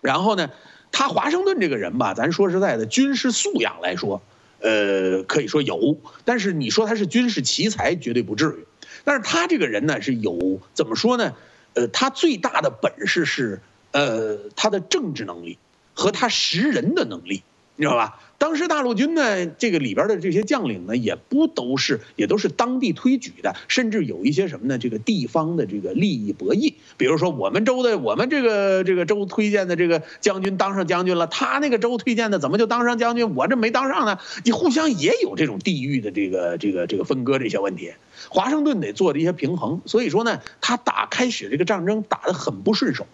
[0.00, 0.50] 然后呢，
[0.92, 4.22] 他华盛顿这个人吧，咱说实在的，军事素养来说，
[4.60, 8.66] 呃，可以说有，但是你说他是军事奇才，绝对不至于。
[9.04, 11.34] 但是他这个人呢，是有怎么说呢？
[11.74, 13.60] 呃，他最大的本事是，
[13.92, 15.58] 呃，他的政治能力
[15.94, 17.42] 和他识人的能力，
[17.76, 18.18] 你知道吧？
[18.38, 24.78] 当时大陆军呢，这个里边的这些将领呢，也不都是，也都是当地推举的，甚至有一些什么呢？
[24.78, 34.18] 这个地方的这个利益博弈，比如说我们州的，我们这个这个州推荐的这个将军当上将军了，他那个州推荐的怎么就当上将军，我这没当上呢？
[34.44, 37.92] 你互相也有这种地域的这个这个这个分割这些问题，
[38.28, 43.06] 华盛顿得做这些平衡，所以说呢，他打开始这个战争打得很不顺手。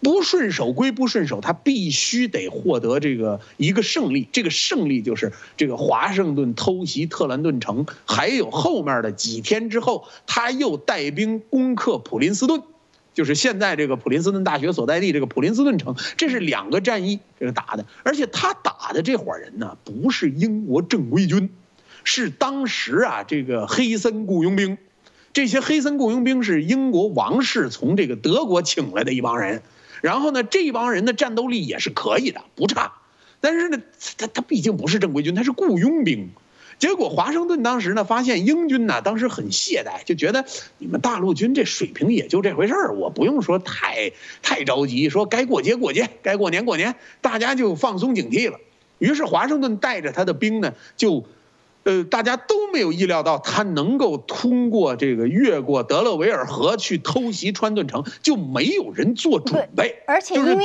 [0.00, 4.28] 不顺手归不顺手，他必须得获得这个一个胜利。
[4.32, 12.62] 这个胜利就是这个华盛顿偷袭特兰顿城，还有后面的几天之后，他又带兵攻克普林斯顿，
[13.14, 15.94] 就是现在这个普林斯顿大学所在地这个普林斯顿城。
[16.16, 21.48] 这是两个战役这个打的，而且他打的这伙人呢，不是英国正规军，
[22.02, 24.78] 是当时啊这个黑森雇佣兵。
[25.32, 29.62] 这些黑森雇佣兵是英国王室从这个德国请来的一帮人。
[30.02, 32.92] 然后呢，这帮人的战斗力也是可以的，不差。
[33.40, 33.78] 但是呢，
[34.18, 36.30] 他他毕竟不是正规军，他是雇佣兵。
[36.78, 40.44] 结果华盛顿当时呢，发现英军呢当时很懈怠，就觉得
[40.78, 48.58] 你们大陆军这水平也就这回事儿，我不用说太太着急，说该过节过节，该过年过年，大家就放松警惕了。
[48.98, 51.24] 于是华盛顿带着他的兵呢，就。
[51.84, 60.02] 呃，大家都没有意料到他能够通过这个越过德勒维尔河去偷袭川顿城，就没有人做准备。
[60.06, 60.56] 而且因为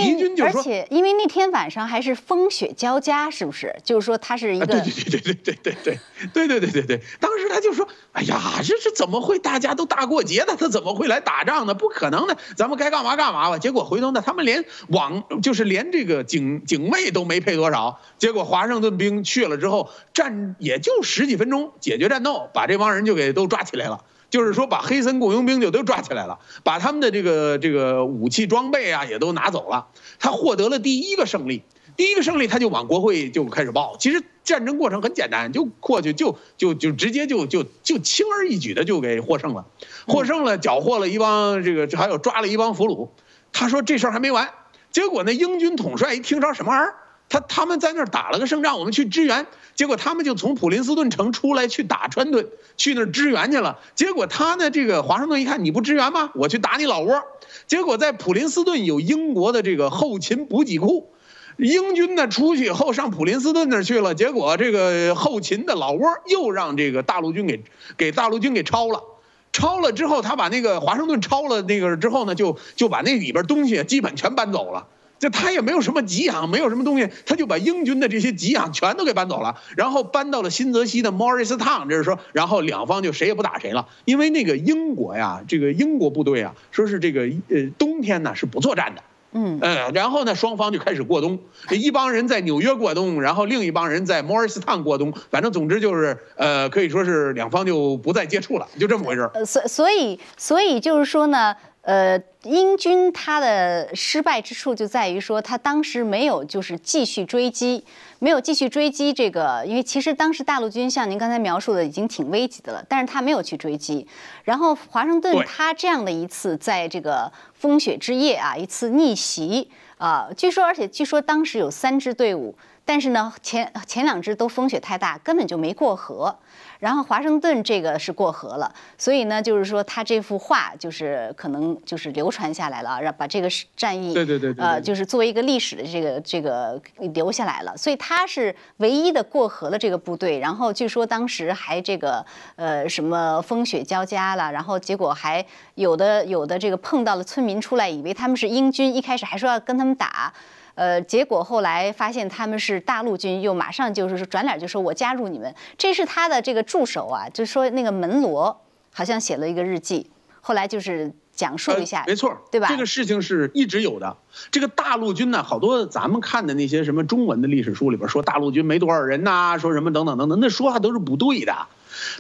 [0.42, 3.76] 而且因为那天晚上还是风雪交加，是不是？
[3.84, 5.98] 就是说他是一个对对对对对对对
[6.34, 7.02] 对对对对对对。
[7.20, 9.40] 当时他就说：“哎呀，这是怎么会？
[9.40, 11.74] 大家都大过节的，他怎么会来打仗呢？
[11.74, 18.00] 不可能的，咱们该干嘛干嘛吧。”结果回头呢，他们连网就是连这个警警卫都没配多少。
[18.20, 20.92] 结果华盛顿兵去了之后，战也就。
[21.08, 24.04] 十几分钟解决战斗，把这帮人就给都抓起来了。
[24.30, 29.88] 就是说，把黑森雇佣兵就都抓起来了，把他们的这个这个武器装备啊也都拿走了。
[30.20, 31.64] 他获得了第一个胜利，
[31.96, 33.96] 第一个胜利他就往国会就开始报。
[33.98, 39.66] 其实战争过程很简单，就过去就就就直接就就就轻而易举的就给获胜了，
[40.06, 43.08] 获胜了，缴获了一帮这个还有抓了一帮俘虏。
[43.54, 44.50] 他说这事儿还没完，
[44.92, 46.96] 结果那英军统帅一听着什么玩意儿？
[47.30, 53.80] 他他们在那儿打了个胜仗，我们去支援，结果他们就从普林斯顿城出来去打川顿，去那儿支援去了。
[53.96, 56.32] 结果他呢，这个华盛顿一看你不支援吗？
[56.36, 57.22] 我去打你老窝。
[57.66, 61.12] 结果在普林斯顿有英国的这个后勤补给库，
[61.58, 67.64] 英军呢出去以后上普林斯顿那儿去了，结果这个后勤的老窝又让这个大陆军给
[67.98, 69.04] 给大陆军给抄了，
[69.52, 74.88] 抄了之后他把那个华盛顿抄了那个之后呢，就就把那里边东西基本全搬走了。
[75.20, 89.02] 就他也没有什么给养，没有什么东西，他就把英军的这些给养全都给搬走了，然后搬到了新泽西的 Morristown，这是说，然后两方就谁也不打谁了，因为那个英国呀，这个英国部队啊，说是这个呃冬天呢是不作战的，
[89.32, 91.40] 嗯，呃，然后呢双方就开始过冬，
[91.72, 99.30] 一帮人在纽约过冬，然后另一帮人在 Morristown 过冬，反正总之就是呃可以说是两方就不再接触了，就这么回事。
[99.34, 101.56] 呃，所所以所以就是说呢。
[101.88, 107.86] 呃，英军他的失败之处就在于说，他当时没有就是继续追击，
[108.20, 114.06] 没有继续追击这个，因为其实当时大陆军像您刚才描述的已经挺危急的了，但是他没有去追击。
[114.44, 126.38] 然后华盛顿他这样的一次在这个风雪之夜啊，一次逆袭啊，据说而且据说当时有三支队伍，但是呢前前两支都风雪太大，根本就没过河。
[126.80, 136.82] 然后华盛顿这个是过河了，所以呢，就是说他这幅画就是可能就是流传下来了，让把这个战役，对对对，呃，就是作为一个历史的这个这个
[137.14, 137.76] 留下来了。
[137.76, 140.40] 所以他是唯一的过河的这个部队。
[140.40, 150.32] 然后据说当时还这个呃什么风雪交加了，然后结果还有的有的这个碰到了村民出来，以为他们是英军，一开始还说要跟他们打。
[150.78, 155.52] 呃，结果后来发现他们是大陆军，又马上就是说转脸就说我加入你们。
[155.76, 158.62] 这是他的这个助手啊，就说那个门罗
[158.94, 162.68] 好像写了一个日记，后来就是讲述一下，没错，对吧？
[162.70, 164.16] 这个事情是一直有的。
[164.52, 171.68] 这个大陆军呢，好多咱们看的那些什么中文的历史书里边说大陆军没多少人呐，说什么等等等等，那说话都是不对的。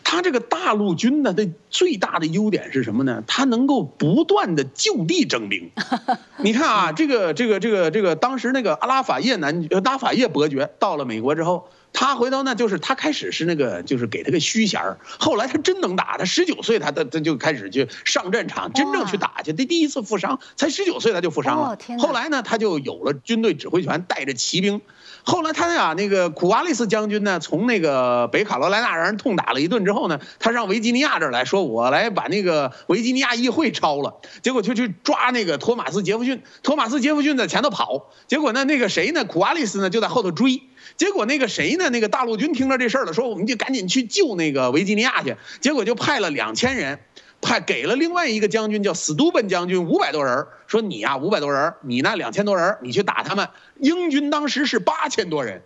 [0.03, 3.23] 他这个大陆军呢，的最大的优点是什么呢？
[3.27, 5.71] 他能够不断的就地征兵。
[6.37, 19.53] 你看啊，这个这个这个这个，当时那个阿拉法叶男呃拉法叶伯爵到了美国之后，他回头呢，就是他开始是那个就是给他个虚衔儿，后来他真能打，他十九岁他他他就开始去上战场，真正去打去。
[19.53, 21.77] 他第一次负伤，才十九岁他就负伤了。
[21.97, 24.81] 后来呢，他就有了军队指挥权，带着骑兵。
[25.29, 40.61] 后来他俩那个苦瓦利斯将军呢，从那个北卡罗来纳让人痛打了一顿之后呢，他上维吉尼亚这儿来说，我来把那个维吉尼亚议会抄了，结果就去抓那个托马斯杰弗逊，托马斯杰弗逊在前头跑，结果呢那个谁呢，苦瓦利斯呢就在后头追，
[40.95, 46.99] 结果那个谁呢，那个大陆军听到这事儿了，说我们就赶紧去救那个维吉尼亚去，结果就派了两千人。
[47.41, 53.49] 派给了另外一个将军叫斯图本将军五百多人，说你呀五百多人，你那两千多人，你去打他们。
[53.79, 55.61] 英军当时是八千多人，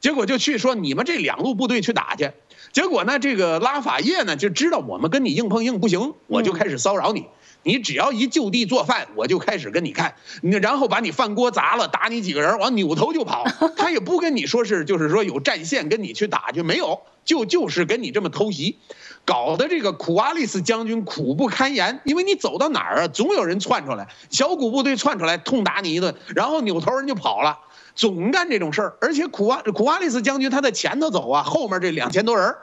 [0.00, 2.30] 结果就去说你们这两路部队去打去。
[2.72, 7.26] 结果呢，这个拉法叶呢就知道我们跟你硬碰硬不行，我就开始骚扰你。
[7.62, 13.44] 你只要一就地做饭，我就开始跟你看，你然后把你饭锅砸了，打你几个人，完扭头就跑。
[13.76, 18.78] 他也不跟你说是，就是说有战线跟你去打去，没有，就就是跟你这么偷袭，
[19.26, 22.00] 搞得这个苦阿利斯将军苦不堪言。
[22.04, 27.58] 因为你走到哪儿啊，总有人窜出来，小股部队窜出来，痛打你一顿，然后扭头人就跑了，
[27.94, 28.96] 总干这种事儿。
[29.02, 32.54] 而且苦阿苦阿利斯将军他在前头走啊，后面这两千多人，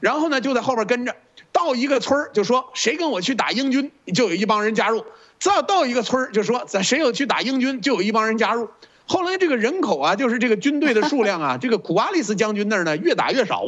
[0.00, 1.14] 然后呢就在后边跟着。
[1.52, 5.02] 到一个村儿就说谁跟我去打英军，就有一帮人加入；
[5.38, 8.68] 再到一个村儿就说咱谁有去打英军，就有一帮人加入。
[9.06, 13.66] 后来这个人口啊，就是这个军队的数量啊，这个苦阿利斯将军那儿呢越打越少，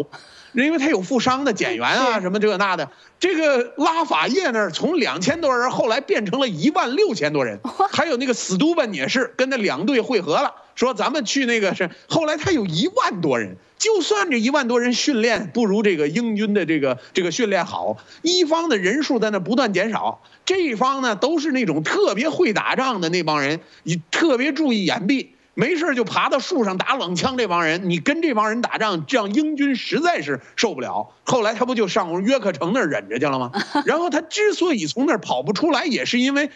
[0.65, 2.91] 因为他有负伤的减员啊什么这个那的。
[3.19, 11.91] 这个拉法叶那儿从两千多人后来变成了一万六千多人，还有那个史都本也是跟那两队汇合了，说咱们去那个是。
[12.09, 13.57] 后来他有一万多人。
[13.79, 25.27] 就算这一万多人训练不如这个英军的这个这个训练好，一方的人数在那不断减少，这一方呢都是那种特别会打仗的那帮人，你特别注意掩蔽，
[25.57, 27.37] 没事就爬到树上打冷枪。
[27.37, 31.09] 这帮人，你跟这帮人打仗，这样英军实在是受不了。
[31.25, 33.51] 后来他不就上约克城那儿忍着去了吗？
[33.87, 36.51] 然后他之所以从那儿跑不出来，也是因为，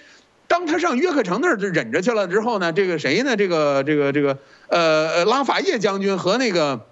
[0.46, 3.36] 当他上约克城那儿忍着去了之后呢，这个谁呢？
[3.36, 4.38] 这个这个这个
[4.68, 6.86] 呃拉法叶将军和那个。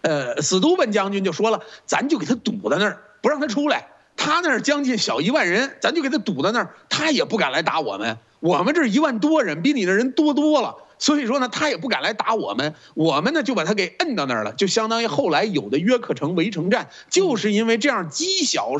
[0.00, 3.88] 呃，史都本将军就说了，咱就给他堵在那儿，不让他出来。
[4.16, 8.16] 他那儿将近小一万人，咱就给他堵在那儿，他也不敢来打我们。
[8.38, 10.76] 我们这一万多人，比你那人多多了。
[10.98, 12.74] 所以说呢，他也不敢来打我们。
[12.94, 18.72] 我们呢就把他给摁到那儿了，就相当于后来有的约克城围城战，就是因为这样积小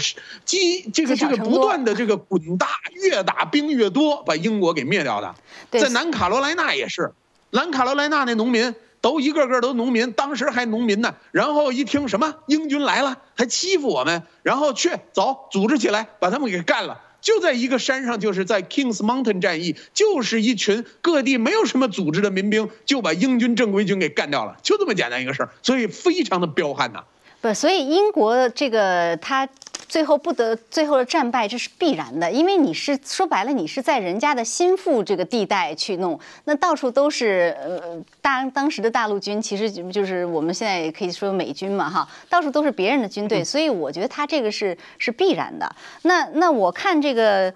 [0.45, 2.69] 积这个这个不断的这个滚大，
[3.03, 5.35] 越打兵越多，把英国给灭掉的。
[5.71, 7.13] 在南卡罗来纳也是，
[7.51, 8.75] 南卡罗来纳那农民。
[9.01, 11.15] 都一个个都农民，当时还农民呢。
[11.31, 17.01] 然后一听什么英军来了，还欺负我们，然后去走，组织起来把他们给干了。
[17.29, 25.51] 就在一个山上，就是在 Kings Mountain 战役，就是一群各地没有什么组织的民兵，就把英军正规军给干掉了，就这么简单一个事儿。
[25.63, 27.05] 所以非常的彪悍呐。
[27.43, 29.47] 不，所以英国这个他。
[29.89, 45.75] 最后不得最后的战败，这是必然的，因为你是说白了，你是在人家的心腹这个地带去弄，那到处都是呃大当时的大陆军，其实就是我们现在也可以说美军嘛哈，到处都是别人的军队，所以我觉得他这个是是必然的。
[46.03, 47.53] 那那我看这个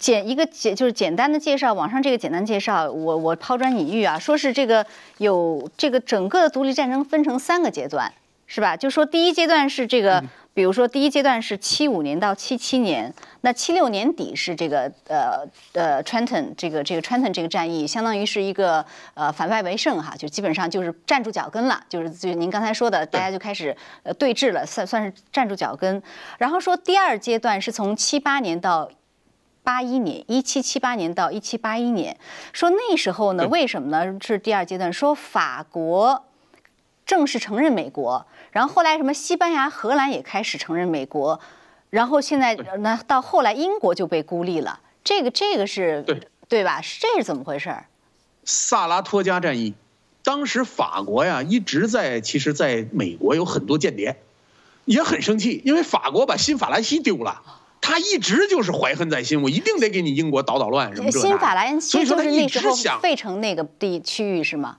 [0.00, 4.84] 简一个简就是简单的介绍，网上这个简单介绍，我我抛砖引玉啊，说是这个
[5.18, 8.12] 有这个整个独立战争分成三个阶段，
[8.48, 8.76] 是吧？
[8.76, 10.24] 就说第一阶段是这个。
[10.58, 18.84] 比如说，第一阶段是七五年到七七年，那七六年底是这个呃呃 Trenton 这个这个 Trenton 这个战役，相当于是一个
[19.14, 26.02] 呃反败为胜哈，就基本上就是站住脚跟了，就是就您刚才说的，大家就开始呃对峙了，算算是站住脚跟。
[26.38, 28.90] 然后说第二阶段是从七八年到
[29.62, 32.18] 八一年，一七七八年到一七八一年，
[32.52, 34.18] 说那时候呢，为什么呢？
[34.20, 36.24] 是第二阶段，说法国
[37.06, 38.26] 正式承认美国。
[38.58, 41.38] 然后后来什么西班牙、荷兰也开始承认美国，
[41.90, 44.80] 然后现在那到后来英国就被孤立了。
[45.04, 46.80] 这个这个是对对吧？
[46.82, 47.72] 这是怎么回事？
[48.42, 49.74] 萨拉托加战役，
[50.24, 54.20] 当时法国呀一直在，其实在美国有很多间谍，
[54.86, 57.42] 也很生气，因为法国把新法兰西丢了，
[57.80, 64.78] 他一直就是怀恨在心，我一定得给你英国捣捣乱什么新法兰西就是那时候想费城那个地区域是吗？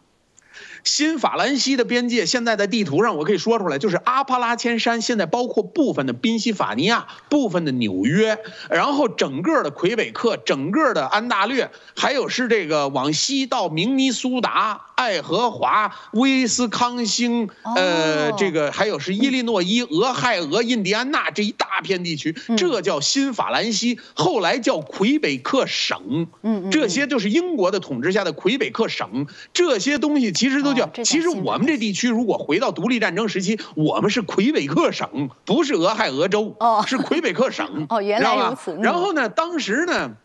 [0.83, 8.37] 新法兰西的边界现在在地图上，我可以说出来，就是阿帕拉千山，现在包括部分的宾夕法尼亚、部分的纽约，
[8.69, 30.68] 然后整个的魁北克、整个的安大略，还有是这个往西到明尼苏达、爱荷华、威斯康星，呃，这个还有是伊利诺伊、俄亥俄、印第安纳这一大片地区，这叫新法兰西，后来叫魁北克省，嗯这些就是英国的统治下的魁北克省，这些东西其实都。
[31.03, 36.55] 其实我们这地区如果回到独立战争时期，我们是魁北克省，不是俄亥俄州，
[36.87, 37.87] 是魁北克省。
[37.89, 38.77] 哦，原来如此。
[38.81, 40.15] 然后呢，当时呢，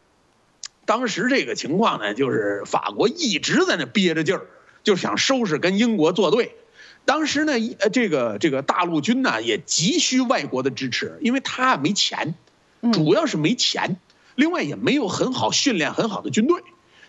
[0.85, 4.47] 当时这个情况呢，就是法国一直在那憋着劲儿，
[4.83, 6.57] 就想收拾跟英国作对。
[7.07, 12.35] 当时呢，呃，这个这个大陆军呢也急需外国的支持，因为他没钱，
[12.93, 13.99] 主要是没钱，
[14.35, 16.63] 另外也没有很好训练很好的军队。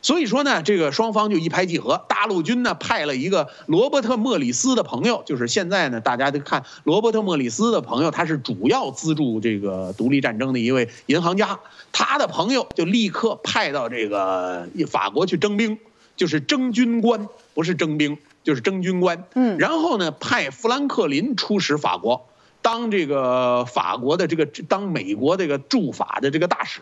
[0.05, 2.05] 所以说呢，这个双方就一拍即合。
[2.07, 11.59] 大陆军呢派了一个罗伯特·莫里斯的朋友，就是现在呢，大家都看罗伯特·莫里斯的朋友，他是主要资助这个独立战争的一位银行家。
[11.91, 15.79] 他的朋友就立刻派到这个法国去征兵，
[16.15, 19.23] 就是征军官，不是征兵，就是征军官。
[19.33, 22.27] 嗯，然后呢，派富兰克林出使法国。
[22.61, 26.81] 当这个法国的这个当美国这个驻法的这个大使，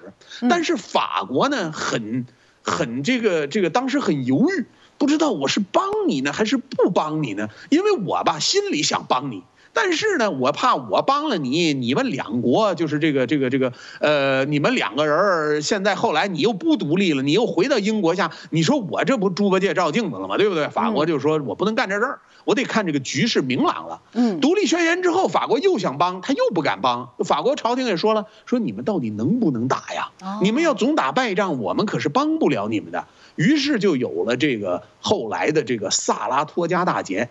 [0.49, 2.25] 但是法国呢很
[2.63, 4.65] 很这个这个当时很犹豫，
[4.97, 7.49] 不知道我是帮你呢还是不帮你呢？
[7.69, 9.43] 因为我吧心里想帮你。
[9.73, 20.37] 但是呢，我怕我帮了你，你们两国就是这个这个这个，呃，你们两个人现在后来你又不独立了，你又回到英国下，你说我这不猪八戒照镜子了吗？
[20.37, 20.67] 对不对？
[20.67, 24.01] 法国就说我不能干这事儿，我得看这个局势明朗了。
[24.13, 27.09] 嗯，独立宣言之后，法国又想帮，他又不敢帮。
[27.25, 30.11] 法国朝廷也说了，说你们到底能不能打呀？
[30.43, 33.07] 你们要总打败仗，我们可是帮不了你们的。
[33.35, 37.29] 于是就有了这个后来的这个萨拉托加大捷。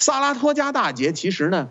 [0.00, 1.68] 萨拉托加大捷其实呢。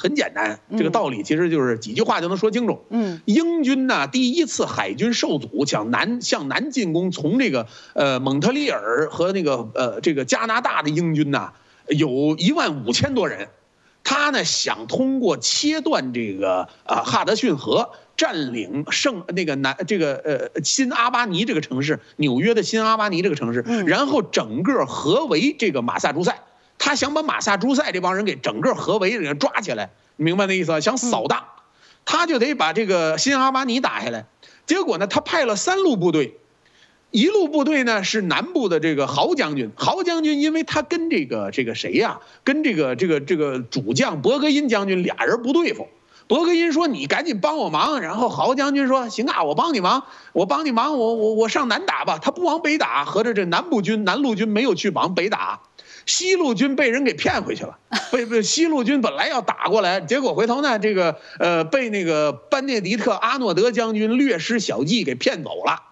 [0.00, 2.86] 很简单，这个道理其实就是几句话就能说清楚。
[2.88, 11.52] 嗯，英军呢第一次海军受阻，向南向南进攻，从这个呃蒙特利尔和那个呃这个加拿大的英军呢，
[11.88, 13.48] 有一万五千多人，
[14.02, 20.14] 他呢想通过切断这个啊哈德逊河，占领圣那个南这个
[20.54, 26.38] 呃新阿巴尼这个城市，纽约的新阿巴尼这个城市，然后整个合围这个马萨诸塞。
[26.80, 30.80] 他想把马萨诸塞这帮人给整个合围，给抓起来，明白那意思吧？
[30.80, 31.44] 想扫荡，
[32.06, 34.26] 他就得把这个新阿巴尼打下来。
[34.66, 36.38] 结果呢，他派了三路部队，
[37.10, 39.70] 一路部队呢是南部的这个豪将军。
[39.76, 45.86] 豪将军因为他跟这个这个谁呀，跟这个这个这个主将伯格因将军俩人不对付。
[46.28, 55.60] 伯格因说：“你赶紧帮我忙。”然后豪将军说：“行啊，我帮你忙，我帮你忙，我我我上南打吧。”他不往北打，合着这南部军南路军没有去往北打。
[56.06, 57.78] 西路军被人给骗回去了，
[58.10, 65.82] 被被西路军本来要打过来，结果回头呢，这个呃被那个班涅迪特阿诺德将军略施小计给骗走了，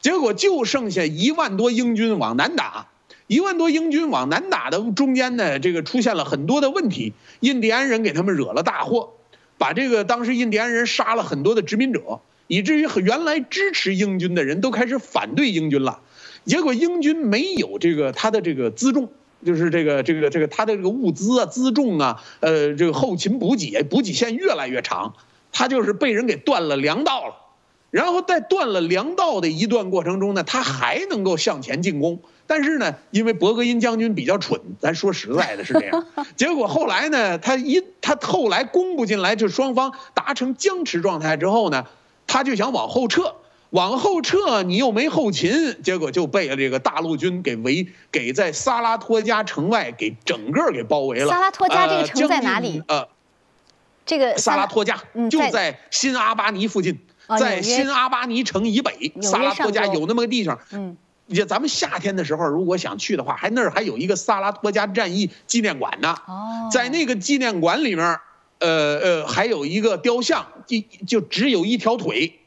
[0.00, 2.88] 结果就剩下一万多英军往南打，
[3.26, 9.14] 一万多英军往南打的中间呢，这个出现了很多的问题，印第安人给他们惹了大祸，
[9.58, 16.00] 把这个当时印第安人杀了很多的殖民者，以至于原来支持英军的人都开始反对英军了，
[16.44, 19.10] 结果英军没有这个他的这个辎重。
[19.44, 25.14] 就是这个这个这个他的这个物资啊辎重啊，呃，这个后勤补给补给线越来越长，
[25.52, 27.34] 他就是被人给断了粮道了，
[27.90, 41.86] 然后在断了粮道的一段过程中呢，他还能够向前进攻，但是呢，因为伯格因将军比较蠢，咱说实在的是这样， 结果后来呢，他一他后来攻不进来，就双方达成僵持状态之后呢，
[42.26, 43.34] 他就想往后撤。
[43.74, 51.28] 往后撤，你又没后勤，结果就被这个大陆军给围，给在萨拉托加城外给整个给包围了。
[51.28, 52.80] 萨拉托加这个城在哪里？
[52.86, 53.08] 呃，
[54.06, 57.00] 这个萨拉托加就在新阿巴尼附近，
[57.40, 59.12] 在新阿巴尼城以北。
[59.20, 60.56] 萨拉托加有那么个地方。
[60.70, 60.96] 嗯，
[61.26, 66.16] 也咱们夏天的时候如果想去的话，还那儿还有一个萨拉托加战役纪念馆呢。
[66.28, 68.20] 哦，在那个纪念馆里面，
[68.60, 72.38] 呃呃，还有一个雕像，就就只有一条腿。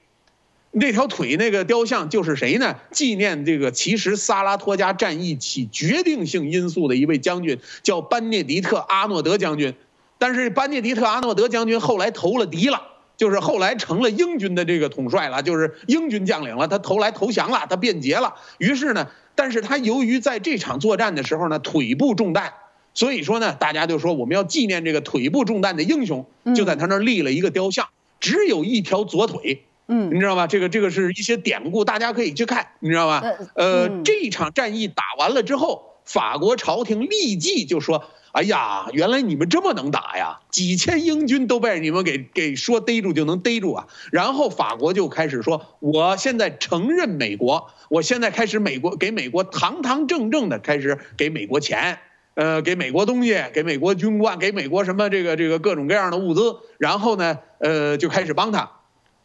[0.80, 2.76] 那条腿那个雕像就是谁呢？
[2.92, 9.74] 纪念这个其实萨拉托加战役起决定性因素的一位将军，叫班涅迪特阿诺德将军。
[10.20, 12.82] 但是班涅迪特阿诺德将军后来投了敌了，
[13.18, 16.68] 就是后来成了英军的这个统帅了，就是英军将领了。
[16.68, 18.36] 他投来投降了，他变节了。
[18.58, 22.54] 于是呢，但是他由于在这场作战的时候呢，腿部中弹，
[22.94, 26.26] 所以说呢，大家就说我们要纪念这个腿部中弹的英雄，
[26.56, 27.88] 就在他那儿立了一个雕像，
[28.20, 29.64] 只有一条左腿。
[29.88, 30.48] 嗯，你知道吗？
[30.48, 33.22] 这个这个是一些典故，大家可以去看，你知道吗？
[33.56, 40.40] 呃，这一场战役打完了之后，法国朝廷立即就说：“哎呀，原来你们这么能打呀！
[40.52, 51.98] 几千英军都被你们给给说逮住就能逮住啊！”然后法国就开始说：“我现在承认美国，我现在开始美国给美国堂堂正正的开始给美国钱，
[52.36, 58.70] 呃，给美国东西，给美国军官，给美国什么这个这个各种各样的物资，然后呢，呃，就开始帮他。”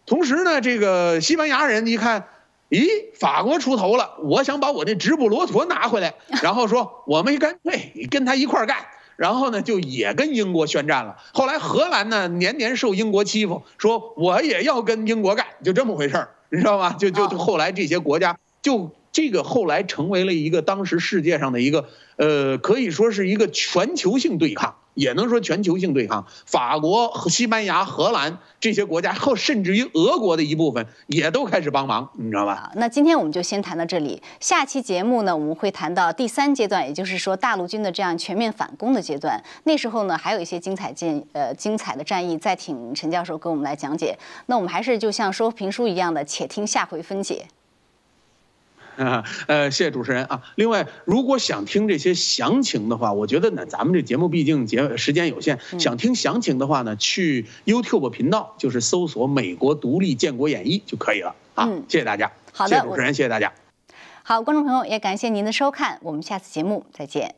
[0.04, 2.26] 同时呢，这个西班牙人一看，
[2.70, 8.78] 咦，法国出头了，我想把我那直布罗陀拿回来， 然后说我们干脆跟他一块干，
[9.16, 11.16] 然后呢就也跟英国宣战了。
[11.32, 16.94] 后来荷兰呢年年受英国欺负，说我也要跟英国干，就这么回事儿，你知道吗？
[16.98, 24.74] 就就后来这些国家就这个后来成为了一个当时世界上的一个呃，可以说是一个全球性对抗。
[24.94, 32.70] 也能说全球性对抗，法国西班牙、荷兰这些国家，后甚至于俄国的一部分也都开始帮忙，你知道吧？
[32.76, 39.42] 那今天我们就先谈到这里，下期节目呢，我们会谈到第三阶段，也就是说大陆军的这样全面反攻的阶段。
[39.64, 44.18] 那时候呢，还有一些精彩战呃精彩的战役，再请陈教授给我们来讲解。
[44.46, 47.46] 那我们还是就像说评书一样的，且听下回分解。
[48.96, 50.42] 呃，谢谢主持人啊。
[50.54, 61.68] 另外，如果想听这些详情的话，我觉得呢，咱们这节目毕竟节时间有限，想听详情的话呢，去 YouTube 频道就是搜索“美国独立建国演义”就可以了啊。
[61.88, 62.30] 谢谢大家。
[62.52, 63.52] 好的，主持人，谢谢大家。
[64.22, 67.34] 好，观众朋友也感谢您的收看，我们下次节目再见。